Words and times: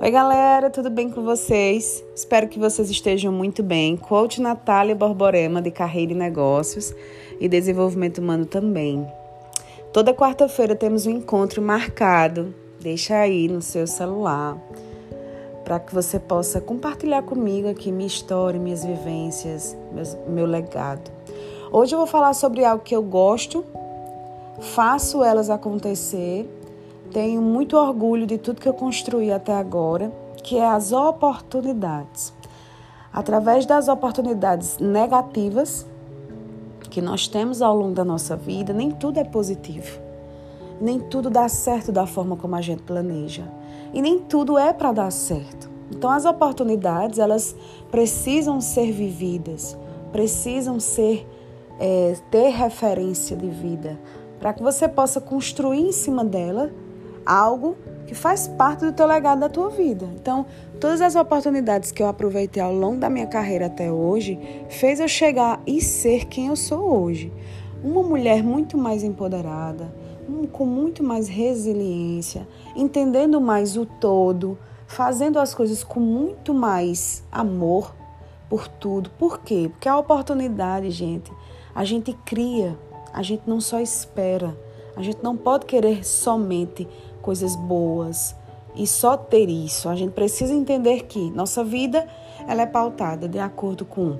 Oi, 0.00 0.10
galera, 0.10 0.68
tudo 0.70 0.90
bem 0.90 1.08
com 1.08 1.22
vocês? 1.22 2.04
Espero 2.16 2.48
que 2.48 2.58
vocês 2.58 2.90
estejam 2.90 3.32
muito 3.32 3.62
bem. 3.62 3.96
Coach 3.96 4.42
Natália 4.42 4.94
Borborema, 4.94 5.62
de 5.62 5.70
Carreira 5.70 6.12
e 6.12 6.16
Negócios 6.16 6.92
e 7.40 7.48
Desenvolvimento 7.48 8.18
Humano 8.18 8.44
também. 8.44 9.06
Toda 9.92 10.12
quarta-feira 10.12 10.74
temos 10.74 11.06
um 11.06 11.12
encontro 11.12 11.62
marcado. 11.62 12.52
Deixa 12.80 13.16
aí 13.16 13.46
no 13.46 13.62
seu 13.62 13.86
celular 13.86 14.58
para 15.64 15.78
que 15.78 15.94
você 15.94 16.18
possa 16.18 16.60
compartilhar 16.60 17.22
comigo 17.22 17.68
aqui 17.68 17.92
minha 17.92 18.06
história, 18.06 18.60
minhas 18.60 18.84
vivências, 18.84 19.76
meu 20.28 20.44
legado. 20.44 21.10
Hoje 21.72 21.94
eu 21.94 21.98
vou 21.98 22.06
falar 22.06 22.34
sobre 22.34 22.64
algo 22.64 22.82
que 22.82 22.94
eu 22.94 23.02
gosto, 23.02 23.64
faço 24.60 25.22
elas 25.24 25.48
acontecer 25.48 26.46
tenho 27.12 27.40
muito 27.40 27.76
orgulho 27.76 28.26
de 28.26 28.38
tudo 28.38 28.60
que 28.60 28.68
eu 28.68 28.74
construí 28.74 29.32
até 29.32 29.52
agora, 29.52 30.12
que 30.42 30.58
é 30.58 30.66
as 30.66 30.92
oportunidades. 30.92 32.32
Através 33.12 33.64
das 33.64 33.88
oportunidades 33.88 34.78
negativas 34.78 35.86
que 36.90 37.00
nós 37.00 37.28
temos 37.28 37.62
ao 37.62 37.76
longo 37.76 37.94
da 37.94 38.04
nossa 38.04 38.36
vida, 38.36 38.72
nem 38.72 38.90
tudo 38.90 39.18
é 39.18 39.24
positivo. 39.24 40.00
Nem 40.80 40.98
tudo 40.98 41.30
dá 41.30 41.48
certo 41.48 41.92
da 41.92 42.06
forma 42.06 42.36
como 42.36 42.56
a 42.56 42.60
gente 42.60 42.82
planeja. 42.82 43.44
E 43.92 44.02
nem 44.02 44.18
tudo 44.18 44.58
é 44.58 44.72
para 44.72 44.92
dar 44.92 45.10
certo. 45.12 45.70
Então 45.90 46.10
as 46.10 46.24
oportunidades, 46.24 47.18
elas 47.18 47.54
precisam 47.90 48.60
ser 48.60 48.90
vividas, 48.90 49.76
precisam 50.10 50.80
ser 50.80 51.26
é, 51.78 52.16
ter 52.30 52.50
referência 52.50 53.36
de 53.36 53.48
vida, 53.48 53.98
para 54.38 54.52
que 54.52 54.62
você 54.62 54.88
possa 54.88 55.20
construir 55.20 55.80
em 55.80 55.92
cima 55.92 56.24
dela 56.24 56.70
algo 57.24 57.76
que 58.06 58.14
faz 58.14 58.46
parte 58.46 58.84
do 58.84 58.92
teu 58.92 59.06
legado 59.06 59.40
da 59.40 59.48
tua 59.48 59.70
vida. 59.70 60.06
Então, 60.14 60.46
todas 60.80 61.00
as 61.00 61.16
oportunidades 61.16 61.90
que 61.90 62.02
eu 62.02 62.08
aproveitei 62.08 62.62
ao 62.62 62.72
longo 62.72 62.98
da 62.98 63.08
minha 63.08 63.26
carreira 63.26 63.66
até 63.66 63.90
hoje 63.90 64.38
fez 64.68 65.00
eu 65.00 65.08
chegar 65.08 65.60
e 65.66 65.80
ser 65.80 66.26
quem 66.26 66.48
eu 66.48 66.56
sou 66.56 67.02
hoje. 67.02 67.32
Uma 67.82 68.02
mulher 68.02 68.42
muito 68.42 68.78
mais 68.78 69.02
empoderada, 69.02 69.94
com 70.52 70.64
muito 70.64 71.02
mais 71.02 71.28
resiliência, 71.28 72.46
entendendo 72.74 73.40
mais 73.40 73.76
o 73.76 73.84
todo, 73.84 74.58
fazendo 74.86 75.38
as 75.38 75.54
coisas 75.54 75.84
com 75.84 76.00
muito 76.00 76.54
mais 76.54 77.22
amor 77.30 77.94
por 78.48 78.68
tudo. 78.68 79.10
Por 79.18 79.40
quê? 79.40 79.68
Porque 79.70 79.88
a 79.88 79.98
oportunidade, 79.98 80.90
gente, 80.90 81.32
a 81.74 81.84
gente 81.84 82.12
cria, 82.24 82.78
a 83.12 83.22
gente 83.22 83.42
não 83.46 83.60
só 83.60 83.80
espera. 83.80 84.56
A 84.96 85.02
gente 85.02 85.18
não 85.22 85.36
pode 85.36 85.66
querer 85.66 86.04
somente 86.06 86.86
coisas 87.24 87.56
boas 87.56 88.36
e 88.76 88.86
só 88.86 89.16
ter 89.16 89.48
isso. 89.48 89.88
A 89.88 89.96
gente 89.96 90.12
precisa 90.12 90.52
entender 90.52 91.04
que 91.04 91.30
nossa 91.30 91.64
vida 91.64 92.06
ela 92.46 92.62
é 92.62 92.66
pautada 92.66 93.26
de 93.26 93.38
acordo 93.38 93.86
com 93.86 94.18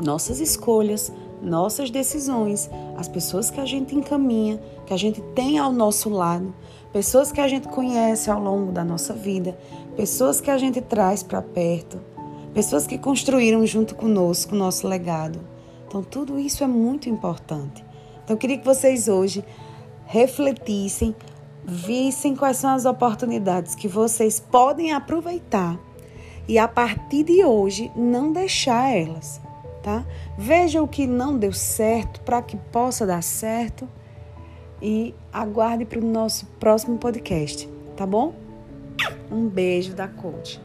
nossas 0.00 0.40
escolhas, 0.40 1.12
nossas 1.42 1.90
decisões, 1.90 2.70
as 2.96 3.06
pessoas 3.06 3.50
que 3.50 3.60
a 3.60 3.66
gente 3.66 3.94
encaminha, 3.94 4.58
que 4.86 4.94
a 4.94 4.96
gente 4.96 5.20
tem 5.34 5.58
ao 5.58 5.70
nosso 5.70 6.08
lado, 6.08 6.54
pessoas 6.92 7.30
que 7.30 7.40
a 7.40 7.46
gente 7.46 7.68
conhece 7.68 8.30
ao 8.30 8.40
longo 8.40 8.72
da 8.72 8.82
nossa 8.82 9.12
vida, 9.12 9.56
pessoas 9.94 10.40
que 10.40 10.50
a 10.50 10.56
gente 10.56 10.80
traz 10.80 11.22
para 11.22 11.42
perto, 11.42 12.00
pessoas 12.54 12.86
que 12.86 12.96
construíram 12.96 13.66
junto 13.66 13.94
conosco 13.94 14.54
o 14.54 14.58
nosso 14.58 14.88
legado. 14.88 15.38
Então, 15.86 16.02
tudo 16.02 16.38
isso 16.38 16.64
é 16.64 16.66
muito 16.66 17.10
importante. 17.10 17.84
Então, 18.24 18.34
eu 18.34 18.38
queria 18.38 18.56
que 18.56 18.64
vocês 18.64 19.06
hoje 19.06 19.44
refletissem 20.06 21.14
vissem 21.66 22.36
quais 22.36 22.58
são 22.58 22.70
as 22.70 22.84
oportunidades 22.84 23.74
que 23.74 23.88
vocês 23.88 24.38
podem 24.38 24.92
aproveitar 24.92 25.78
e 26.46 26.58
a 26.58 26.68
partir 26.68 27.24
de 27.24 27.44
hoje 27.44 27.90
não 27.96 28.32
deixar 28.32 28.90
elas, 28.90 29.40
tá? 29.82 30.04
Veja 30.36 30.82
o 30.82 30.88
que 30.88 31.06
não 31.06 31.38
deu 31.38 31.52
certo 31.52 32.20
para 32.20 32.42
que 32.42 32.56
possa 32.56 33.06
dar 33.06 33.22
certo 33.22 33.88
e 34.82 35.14
aguarde 35.32 35.84
para 35.84 35.98
o 35.98 36.04
nosso 36.04 36.46
próximo 36.60 36.98
podcast, 36.98 37.68
tá 37.96 38.06
bom? 38.06 38.34
Um 39.30 39.48
beijo 39.48 39.94
da 39.94 40.06
coach. 40.06 40.60